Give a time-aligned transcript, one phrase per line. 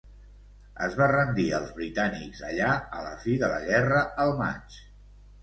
[0.85, 4.81] Es va rendir als britànics allà a la fi de la guerra al maig.